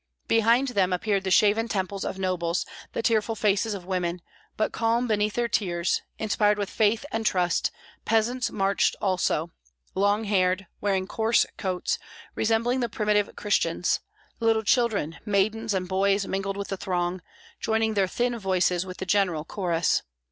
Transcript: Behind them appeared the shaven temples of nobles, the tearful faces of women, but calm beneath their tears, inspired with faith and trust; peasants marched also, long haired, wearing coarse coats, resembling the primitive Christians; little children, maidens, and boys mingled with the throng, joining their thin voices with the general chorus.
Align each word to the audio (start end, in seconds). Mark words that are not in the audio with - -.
Behind 0.27 0.69
them 0.69 0.91
appeared 0.91 1.23
the 1.25 1.29
shaven 1.29 1.67
temples 1.67 2.03
of 2.03 2.17
nobles, 2.17 2.65
the 2.93 3.03
tearful 3.03 3.35
faces 3.35 3.75
of 3.75 3.85
women, 3.85 4.19
but 4.57 4.71
calm 4.71 5.05
beneath 5.05 5.35
their 5.35 5.47
tears, 5.47 6.01
inspired 6.17 6.57
with 6.57 6.71
faith 6.71 7.05
and 7.11 7.23
trust; 7.23 7.69
peasants 8.03 8.49
marched 8.49 8.95
also, 8.99 9.51
long 9.93 10.23
haired, 10.23 10.65
wearing 10.81 11.05
coarse 11.05 11.45
coats, 11.55 11.99
resembling 12.33 12.79
the 12.79 12.89
primitive 12.89 13.35
Christians; 13.35 13.99
little 14.39 14.63
children, 14.63 15.19
maidens, 15.23 15.71
and 15.71 15.87
boys 15.87 16.25
mingled 16.25 16.57
with 16.57 16.69
the 16.69 16.77
throng, 16.77 17.21
joining 17.59 17.93
their 17.93 18.07
thin 18.07 18.39
voices 18.39 18.87
with 18.87 18.97
the 18.97 19.05
general 19.05 19.45
chorus. 19.45 20.01